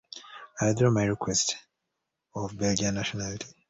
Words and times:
I 0.59 0.65
withdraw 0.65 0.89
my 0.89 1.03
request 1.03 1.57
of 2.35 2.57
Belgian 2.57 2.95
nationality. 2.95 3.45